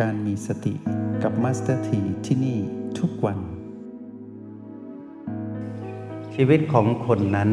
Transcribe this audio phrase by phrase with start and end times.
[0.00, 0.74] การมีสติ
[1.22, 2.58] กับ Master T ที่นี่
[2.98, 3.38] ทุกวัน
[6.34, 7.50] ชีวิตของคนนั้น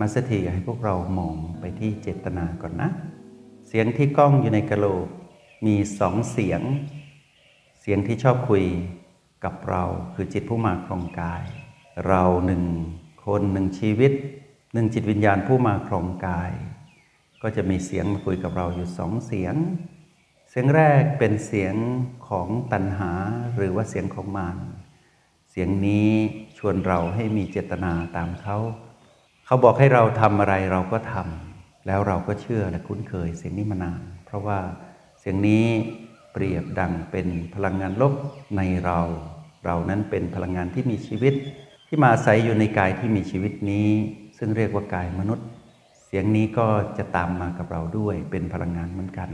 [0.00, 2.90] Master T อยากให้พวกเรามองไปที่เจตนาก่อนนะ
[3.68, 5.06] เสียงที่ก้องอยู่ในกะโหลก
[5.66, 6.62] มีสองเสียง
[7.80, 8.64] เสียงที่ชอบคุย
[9.44, 11.44] กับเราคือจิตผู้มาครองกาย
[12.06, 12.64] เราหนึ่ง
[13.24, 14.12] คนหนึ่งชีวิต
[14.72, 16.50] หนึ่งจิตวิญญาณผู้มาครองกาย
[17.42, 19.56] ก็จะมีเสียงมาคุยกับเราอยู่สองเสียง
[20.58, 21.74] สียงแรกเป็นเสียง
[22.28, 23.12] ของตัณหา
[23.56, 24.58] หรือว่าเสียงของมาร
[25.50, 26.10] เสียงนี้
[26.58, 28.58] ชวนเราให้มีเจตนาตามเขา
[29.46, 34.58] เขาบอกให้เราทำอะไรเราก็ทำแล้วเราก็เชื่อและคุ้นเคยเสียงนี้มานาน เพราะว่า
[35.18, 35.64] เสียงนี้
[36.32, 38.14] เปรียบดังเป็นพลังงานลบ
[38.56, 39.00] ในเรา
[39.64, 41.34] เรานั้นเป็นพลังงานที่มีชีวิต
[41.88, 43.88] ที่มาอาศัยอยู่ในกายที่มีชีวิตนี้
[44.38, 45.46] ซึ่งเรียกว่ากายมนุษย์
[46.04, 46.66] เสียงนี้ก็
[46.98, 49.30] จะตามมากับเราด้วยเป็นพลังงานเหมือนกัน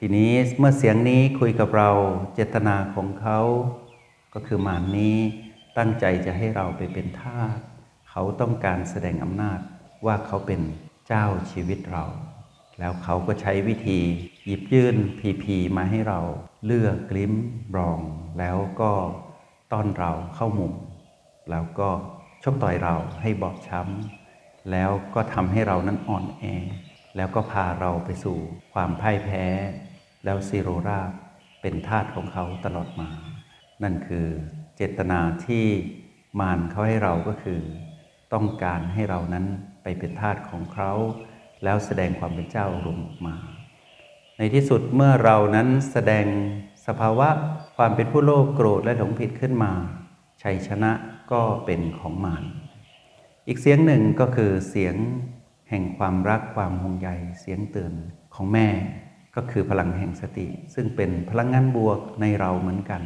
[0.00, 1.90] ทีนี้เมื่อเสียงนี้คุยกับเรา
[2.34, 3.40] เจตนาของเขา
[4.34, 5.16] ก็คือมารนี้
[5.78, 7.58] ตั้งใจจะให้เราไปเป็นทาส
[8.10, 9.60] เขาต้องการแสดงอำนาจ
[10.06, 10.60] ว่าเขาเป็น
[11.06, 12.04] เจ้าชีวิตเรา
[12.78, 14.00] แล้วเขาก็ใช้วิธี
[14.46, 16.20] หยิบยื่นพีพีมาให้เรา
[16.66, 17.32] เลือกกลิ้ม
[17.72, 18.00] บรอง
[18.38, 18.92] แล้วก็
[19.72, 20.74] ต้อนเราเข้ามุม
[21.50, 21.90] แล้วก็
[22.44, 26.44] ชกต่อยเราให้บอบช้ำ แล้วก็ทำให้เรานั้นอ่อนแอ
[27.16, 28.38] แล้วก็พาเราไปสู่
[28.72, 29.44] ความพ่ายแพ้
[30.26, 31.12] แล้วซีโรราบ
[31.60, 33.08] เป็นทาสของเขาตลอดมา
[33.82, 34.26] นั่นคือ
[34.76, 35.66] เจตนาที่
[36.40, 37.60] มารเขาให้เราก็คือ
[38.32, 39.46] ต้องการให้เรานั้น
[39.82, 40.92] ไปเป็นทาสของเขา
[41.64, 43.34] แล้วแสดงความเป็นเจ้ารวมออกมา
[44.38, 46.26] ในที่สุดเมื่อเรานั้นแสดง
[46.86, 47.28] สภาวะ
[47.76, 49.72] ความเป็นผู้โลภโกรธและหลงผิดขึ้นมา
[50.42, 50.92] ชัยชนะ
[51.32, 52.44] ก็เป็นของมาร
[53.46, 54.96] อีกเสียงหนึ่งก็คือเสียง
[55.70, 57.08] แห่งความรักความห่วงใย
[57.40, 57.92] เสียงเตือน
[58.34, 58.68] ของแม่
[59.36, 63.02] ก็คือพลังแห่งสติ ซึ่งเป็นพลังงานบวกในเราเหมือนกัน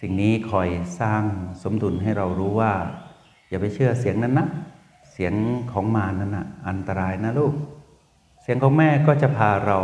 [0.00, 0.68] สิ่งนี้คอย
[1.00, 1.22] สร้าง
[1.62, 2.72] สมดุลให้เรารู้ว่า
[3.48, 4.48] อย่าไปเชื่อเสียงนั้นนะ
[5.12, 5.34] เสียง
[5.72, 7.54] ของมารนั้นนะอันตรายนะลูก
[8.42, 9.78] เสียงของแม่ก็จะพาเรา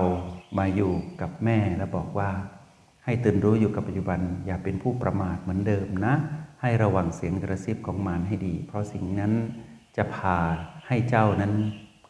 [0.58, 2.30] มาอยู่กับแม่และบอกว่า
[3.04, 6.14] ให้ตื่นรู้อยู่กับปัจจุบัน อย่าเป็นผู้ประมาทเหมือนเดิมนะ
[6.62, 9.32] ให้ระวังเสียงกระซิบของมารให้ดี เพราะสิ่งนั้น
[9.96, 10.38] จะพา
[10.86, 11.52] ให้เจ้านั้น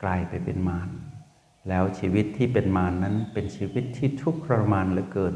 [0.03, 0.89] กลายไปเป็นมาร
[1.69, 5.35] แล้วชีวิตที่เป็นมารนนั้นเป็นชีวิตที่ทุกข์ทรมานเหลือเกิน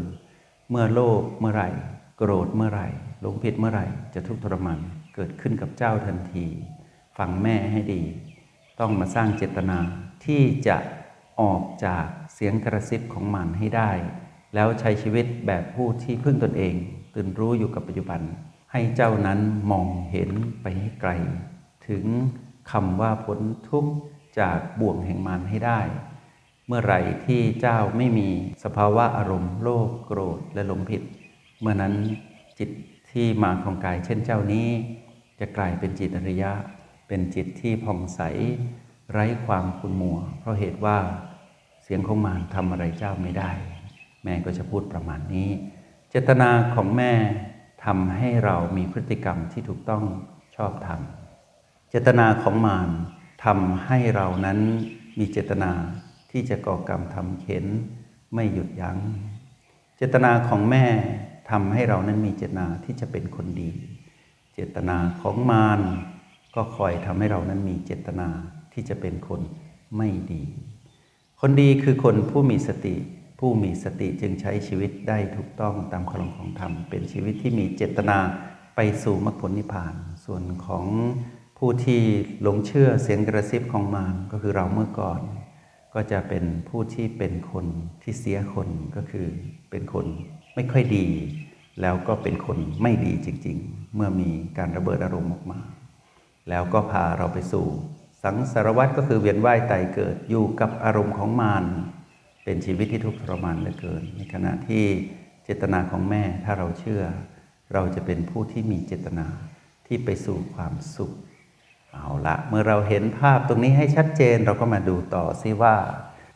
[0.70, 1.70] เมื่อโลภเมื่อไหร่
[2.18, 2.88] โกรธเมื่อไหร่
[3.20, 4.78] หลงผิดเมื่อไหร่จะทุกข์ทรมาน
[5.14, 6.46] เกิดขึ้นกับเจ้าทันที
[7.18, 8.02] ฟังแม่ให้ดี
[8.80, 9.78] ต้องมาสร้างเจตนา
[10.24, 10.76] ที่จะ
[11.40, 13.90] ออกจากเสียงกระซิบของมันให้ได้
[14.54, 16.74] แล้วใช้ชีวิตแบบผู้ที่พึ่งตนเอง
[17.14, 18.20] ตื่นรู้อยู่กับปัจจุบัน
[18.72, 19.38] ให้เจ้านั้น
[19.70, 20.30] มองเห็น
[20.62, 21.10] ไปให้ไกล
[21.88, 22.04] ถึง
[22.70, 23.92] คำว่าพ้นทุกข์
[24.40, 25.80] จากบ่วงแห่งมารให้ได้
[26.70, 28.28] เมื่อไหร่ที่เจ้าไม่มี
[28.64, 31.02] สภาวะอารมณ์โลภโกรธและหลงผิด
[31.60, 31.94] เมื่อนั้น
[32.58, 32.70] จิต
[33.10, 34.68] ที่มาของกายเช่นเจ้านี้
[35.40, 36.52] จะกลายเป็นจิตอริยะ
[37.08, 38.20] เป็นจิตที่ผ่องใส
[39.12, 40.98] ไร้ความขุ่นมัว เพราะเหตุว่า
[41.82, 43.50] เสียงของมารทำอะไรเจ้าไม่ได้
[44.24, 45.50] แม่ก็จะพูดประมาณนี้
[46.10, 47.12] เจตนาของแม่
[47.84, 50.04] ทำให้เรามีพฤติกรรมที่ถูกต้อง
[50.56, 51.00] ชอบธรรม
[51.90, 52.88] เจตนาของมาร
[53.44, 54.58] ทำให้เรานั้น
[55.18, 55.72] มีเจตนา
[56.38, 57.66] ที่จะก่อกรรมทำเข็น
[58.34, 58.98] ไม่หยุดยัง้ง
[59.96, 60.84] เจตนาของแม่
[61.50, 63.70] ทำให้เรานั้นมีเจตนาที่จะเป็นคนดี
[64.54, 65.80] เจตนาของมาร
[66.54, 68.28] ก็คอยทำให้เรานั้นมีเจตนา
[68.72, 69.40] ที่จะเป็นคน
[69.96, 70.44] ไม่ดี
[71.40, 72.96] คนดีคือคนผู้มีสติ
[73.38, 78.18] ผู้มีสติจึงใช้ชีวิตได้ถูกต้องตามคำลองของธรรม เป็นชีวิตที่มีเจตนา
[78.76, 79.94] ไปสู่มรรคผลนิพพาน
[80.24, 80.86] ส่วนของ
[81.58, 82.02] ผู้ที่
[82.42, 85.20] หลงเชื่อเสียงกระซิบของมารก็คือเราเมื่อก่อน
[86.00, 87.66] ก็จะเป็นผู้ที่เป็นคน
[88.02, 89.26] ที่เสียคนก็คือ
[89.70, 90.06] เป็นคน
[90.54, 91.06] ไม่ค่อยดี
[91.80, 95.60] แล้วก็เป็นคนไม่ดีจริง ๆ เมื่อมีการระเบิดอารมณ์ออกมา
[96.48, 97.66] แล้วก็พาเราไปสู่
[98.22, 101.64] สังสารวัตรก็คือเวียนว่ายตายเกิดอยู่กับอารมณ์ของมาร
[102.44, 104.84] เป็นชีวิตที่ทุกข์ทรมานเหลือเกิน ในขณะที่
[105.44, 107.02] เจตนาของแม่ถ้าเราเชื่อ
[107.74, 109.26] เราจะเป็นผู้ที่มีเจตนา
[109.86, 111.12] ที่ไปสู่ความสุข
[111.94, 115.76] เอาละเมื่อเราเห็นภาพตรงนี้ให้ชัดเจนเราก็มาดูต่อซิว่า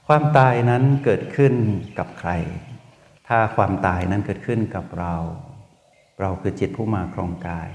[0.07, 1.55] ความตายนั้นเกิดขึ้น
[1.99, 2.31] กับใคร
[3.29, 5.15] ถ้าความตายนั้นเกิดขึ้นกับเรา
[6.21, 7.69] เราคือจิตผู้มาครองกาย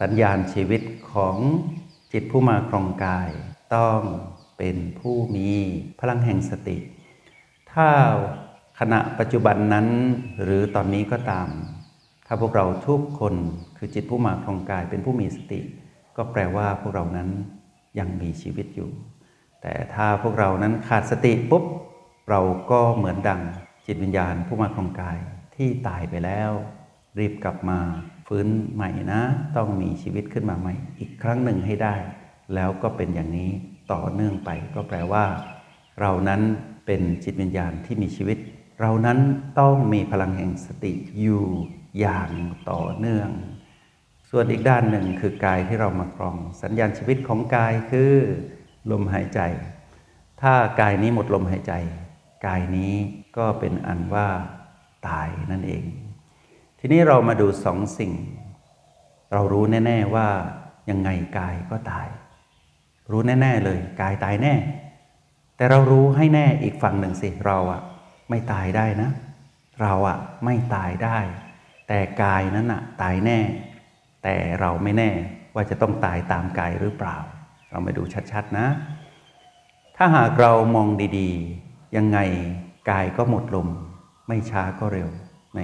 [0.00, 0.82] สัญญาณชีวิต
[1.12, 1.36] ของ
[2.12, 3.28] จิตผู้มาครองกาย
[3.76, 4.00] ต้อง
[4.58, 5.50] เป็นผู้มี
[6.00, 6.78] พลังแห่งสติ
[7.72, 7.88] ถ้า
[8.80, 9.86] ขณะปัจจุบันนั้น
[10.42, 11.48] หรือตอนนี้ก็ตาม
[12.26, 13.34] ถ้าพวกเราทุกคน
[13.76, 15.60] คือจิตผู้มาครองกายเป็นผู้มีสติ
[16.16, 17.28] ก็แปลว่าพวกเรานั้น
[17.98, 18.90] ยังมีชีวิตอยู่
[19.62, 21.64] แต่ถ้าพวกเรานั้นขาดสติปุ๊บ
[22.30, 23.42] เราก็เหมือนดัง
[23.86, 25.18] จิตวิญญาณผู้มาครองกาย
[25.54, 26.50] ทที่ตายไปแล้ว
[27.18, 27.78] รีบกลับมา
[28.26, 29.22] ฟื้นใหม่นะ
[29.56, 31.94] ต้องมีชีวิตขึ้นมาใหม่ อีกครั้งหนึ่งให้ได้
[32.54, 33.50] แล้วก็เป็นอย่างนี้
[33.92, 35.24] ต่อเนื่องไป ก็แปลว่า
[36.00, 36.40] เรานั้น
[36.86, 38.38] เป็นจิตวิญญาณที่มีชีวิต
[38.80, 39.18] เรานั้น
[39.60, 41.44] ต้องมีพลังแห่งสติอยู่
[42.00, 42.30] อย่าง
[42.70, 43.30] ต่อเนื่อง
[44.34, 48.12] ส่วนอีกด้านหนึ่งคือกายที่เรามาครอง สัญญาณชีวิตของกายคือ
[48.90, 49.40] ลมหายใจ
[50.42, 51.72] ถ้ากายนี้หมดลมหายใจ
[52.46, 52.94] กายนี้
[53.36, 54.28] ก็เป็นอันว่า
[55.08, 55.84] ตายนั่นเอง
[56.78, 58.12] ทีนี้เรามาดูสองสิ่ง
[59.32, 60.28] เรารู้แน่ ๆว่า
[60.90, 62.08] ยังไงกายก็ตาย
[63.10, 64.54] รู้แน่ ๆเลย กายตายแน่
[65.56, 67.80] แต่เรารู้ให้แน่อีกฝั่งหนึ่งสิเราอะ
[68.28, 69.10] ไม่ตายได้นะ
[69.82, 71.18] เราอะไม่ตายได้
[71.88, 73.38] แต่กายนั้นอะตายแน่
[74.22, 75.10] แต่เราไม่แน่
[75.54, 77.16] ว่าจะต้องตายตามกายหรือเปล่า
[77.70, 78.02] เรามาดู
[78.32, 78.66] ชัดๆนะ
[79.96, 80.88] ถ้าหากเรามอง
[81.18, 82.18] ดีๆ ยังไง
[82.90, 83.68] กายก็หมดลม
[84.28, 85.08] ไม่ช้าก็เร็ว
[85.56, 85.60] ใน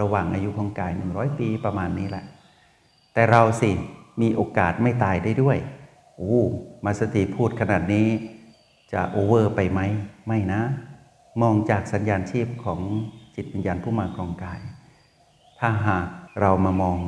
[0.00, 2.24] ระหว่างอายุของกาย 100 ปีประมาณนี้แหละ
[3.14, 3.70] แต่เราสิ
[4.20, 5.58] มีโอกาสไม่ตายได้ด้วย
[6.16, 6.38] โอ้
[6.84, 8.08] มาสติพูดขนาดนี้
[8.92, 9.80] จะโอเวอร์ไปไหม
[10.26, 10.62] ไม่นะ
[11.42, 12.80] มองจากสัญญาณชีพของ
[13.36, 14.60] จิตวิญญาณผู้มาครองกาย
[15.60, 16.06] ถ้าหาก
[16.40, 16.98] เรามามอง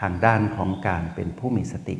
[0.00, 1.96] ทางด้านของการเป็นผู้มีสติ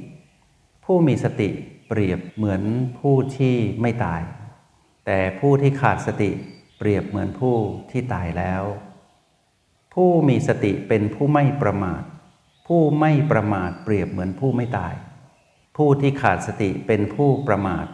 [0.85, 1.49] ผู้มีสติ
[1.89, 2.63] เปรียบเหมือน
[3.01, 4.23] ผู้ที่ไม่ตาย
[5.07, 6.31] แต่ผู้ที่ขาดสติ
[6.79, 7.57] เปรียบเหมือนผู้
[7.91, 8.63] ที่ตายแล้ว
[9.95, 12.03] ผู้มีสติเป็นผู้ไม่ประมาท
[12.67, 14.95] ผู้ไม่ประมาทเปรียบเหมือนผู้ไม่ตาย
[15.77, 17.87] ผู้ที่ขาดสติเป็นผู้ประมาท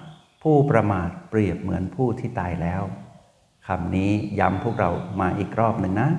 [0.43, 2.83] ผู้ประมาทเปรียบเหมือนผู้ที่ตายแล้ว
[3.67, 4.91] คำนี้ย้ำพวกเรา
[5.21, 6.11] มาอีกรอบหนึ่งนะ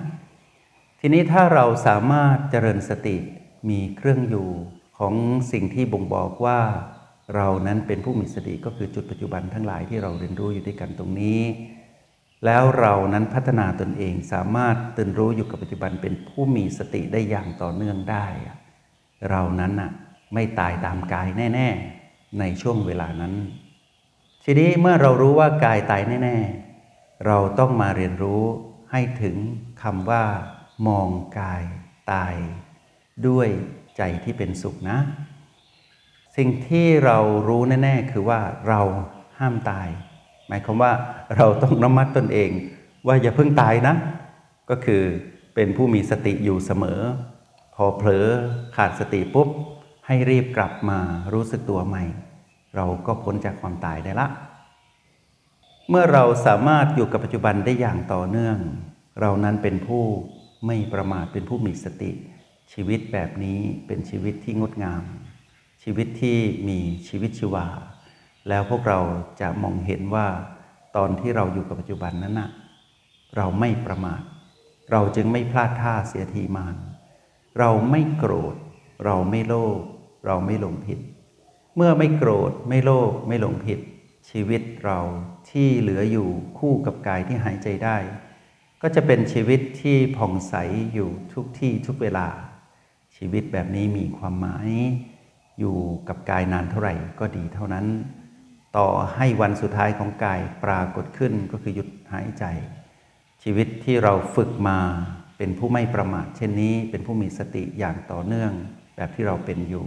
[0.99, 3.17] ทีนี้ถ้าเราสามารถเจริญสติ
[3.69, 4.49] มีเครื่องอยู่
[4.99, 5.13] ของ
[5.51, 6.59] สิ่งที่บ่งบอกว่า
[7.35, 11.41] เรานั้นเป็นผู้มีสติก็คือจุดปัจจุบันทั้งหลายที่เราเรียนรู้อยู่ด้วยกันตรงนี้
[12.45, 18.25] แล้วเรานั้นพัฒนาตนเองสามารถตื่นรู้อยู่กับปัจจุบันเป็นผู้มีสติได้อย่างต่อเนื่องได้
[19.29, 19.91] เรานั้นน่ะ
[20.33, 21.69] ไม่ตายตามกายแน่
[22.03, 23.33] ๆ ในช่วงเวลานั้น
[24.43, 26.37] ทีนี้เมื่อเรารู้ว่ากายตายแน่
[26.81, 28.43] ๆ เราต้องมาเรียนรู้
[28.91, 29.35] ให้ถึง
[29.83, 30.23] คำว่า
[30.87, 31.09] มอง
[31.39, 31.63] กาย
[32.11, 32.35] ตาย
[33.27, 33.47] ด้วย
[33.97, 34.97] ใจที่เป็นสุขนะ
[36.37, 37.17] สิ่งที่เรา
[37.47, 38.81] รู้แน่ ๆ คือว่าเรา
[39.39, 39.87] ห้ามตาย
[40.47, 40.91] หมายความว่า
[41.37, 42.51] เราต้องระมัดตนเอง
[43.07, 43.95] ว่าอย่าเพิ่งตายนะ
[44.69, 45.01] ก็คือ
[45.55, 47.01] เป็นผู้มีสติอยู่เสมอ
[47.75, 48.27] พอเผลอ
[48.75, 49.49] ขาดสติปุ๊บ
[50.07, 50.99] ให้รีบกลับมา
[51.33, 52.03] รู้สึกตัวใหม่
[52.75, 54.27] เราก็พ้นจากความตายได้ละ
[55.89, 58.57] เมื่อเราสามารถอยู่กับปัจจุบันได้อย่างต่อเนื่อง
[59.21, 60.03] เรานั้นเป็นผู้
[60.65, 62.11] ไม่ประมาทเป็นผู้มีสติ
[62.73, 65.03] ชีวิตแบบนี้เป็นชีวิตที่งดงาม
[65.83, 67.67] ชีวิตที่มีชีวิตชีวา
[68.49, 68.99] แล้วพวกเรา
[69.41, 70.27] จะมองเห็นว่า
[70.95, 72.49] ตอนที่เราอยู่กับปัจจุบันนั้นนะ
[73.35, 74.21] เราไม่ประมาท
[74.91, 76.75] เราจึงไม่พลาดท่าเสียทีมาน
[77.59, 78.55] เราไม่โกรธ
[79.05, 79.81] เราไม่โลภ
[80.25, 80.99] เราไม่หลงผิด
[81.75, 83.79] เมื่อไม่โกรธไม่โลภไม่หลงผิด
[84.29, 84.99] ชีวิตเรา
[85.49, 86.29] ที่เหลืออยู่
[86.59, 87.97] คู่กับกายที่หายใจได้
[88.81, 90.55] ก็จะเป็นชีวิตที่ผ่องใส
[90.93, 92.27] อยู่ทุกที่ทุกเวลา
[93.17, 94.69] ชีวิตแบบนี้มีความหมาย
[95.59, 97.85] อยู่กับกายนานเท่าไหร่ก็ดีเท่านั้น
[98.77, 102.45] ต่อให้วันสุดท้ายของกายปรากฏขึ้นก็คือหยุดหายใจ
[103.43, 104.79] ชีวิตที่เราฝึกมา
[105.37, 108.51] เป็นผู้ไม่ประมาทเช่นนี้ เป็นผู้มีสติอย่างต่อเนื่อง
[108.95, 109.85] แบบที่เราเป็นอยู่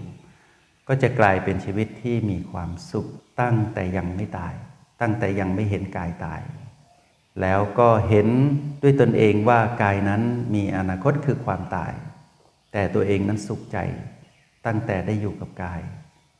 [0.89, 3.07] ก็จะกลายเป็นชีวิตที่มีความสุข
[3.41, 4.55] ตั้งแต่ยังไม่ตาย
[5.01, 6.41] ตั้งแต่ยังไม่เห็นกายตาย
[7.41, 8.29] แล้วก็เห็น
[8.83, 10.23] ด้วยตนเองว่ากายนั้น
[10.55, 11.93] มีอนาคตคือความตาย
[12.73, 13.79] แต่ตัวเองนั้นสุขใจ
[14.67, 15.83] ตั้งแต่ได้อยู่กับกาย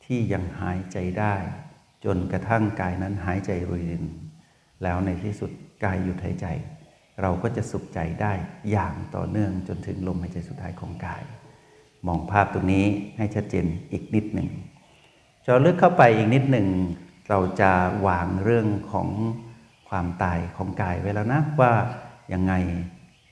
[0.05, 1.35] ที่ยังหายใจได้
[2.05, 4.05] จนกระทั่งกายนั้นหายใจรวยริน
[4.83, 5.51] แล้วในที่สุด
[5.83, 6.47] กายหยุดหายใจ
[7.21, 8.33] เราก็จะสุขใจได้
[8.71, 11.23] อย่างต่อเนื่องจนถึงลมหายใจสุดท้ายของกาย
[12.07, 12.85] มองภาพตรงนี้
[13.17, 14.49] ให้ชัดเจนอีกนิดหนึ่ง
[15.45, 16.67] จอลึกเข้าไปอีกนิดหนึ่ง
[17.29, 17.71] เราจะ
[18.07, 19.09] วางเรื่องของ
[19.89, 21.71] ความตายของกายไว้แล้วนะว่า
[22.33, 22.53] ยังไง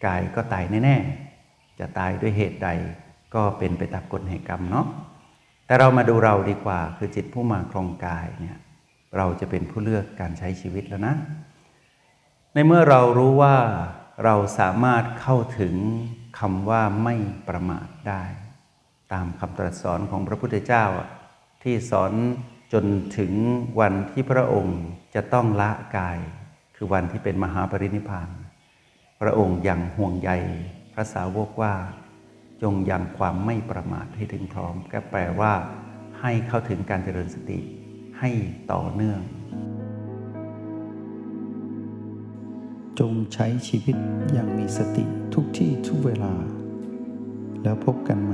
[0.06, 1.27] กายก็ตายแน่ๆ
[1.80, 2.70] จะตายด้วยเหตุใด
[3.36, 4.88] ก็เป็นไปตามกฎแห่งกรรมเนาะ
[5.66, 8.58] แต่เรามาดูเราดีกว่าคือจิตผู้มาครองกายเนี่ย
[9.18, 11.16] เราจะเป็นผู้เลือกการใช้ชีวิตแล้วนะ
[12.54, 13.56] ในเมื่อเรารู้ว่า
[14.24, 15.76] เราสามารถเข้าถึง
[16.40, 17.16] คำว่าไม่
[17.48, 18.24] ประมาทได้
[19.14, 20.86] ตามคำตรัสสอนของพระพุทธเจ้า
[21.64, 22.12] ที่สอน
[22.74, 22.86] จน
[23.18, 23.32] ถึง
[23.80, 24.80] วันที่พระองค์
[25.16, 26.20] จะต้องละกาย
[26.76, 28.30] คือวันที่เป็นมหาปรินิพพาน
[29.22, 30.32] พระองค์ยังห่วงใย
[30.98, 31.76] ระสาวกว่า
[32.62, 35.54] จงยังความไม่ประมาทให้ถึงพร้อม ก็แปลว่า
[36.22, 37.60] ให้เข้าถึงการเจริญสติ
[38.20, 38.30] ให้
[38.72, 39.20] ต่อเนื่อง
[43.00, 43.96] จงใช้ชีวิต
[44.34, 46.34] อย่างมีสติทุกที่ทุกเวลา
[47.64, 48.34] แล้วพบกันไหม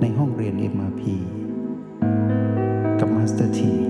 [0.00, 1.02] ในห้องเรียน MRP
[2.98, 3.83] กับมาสเตอร์ที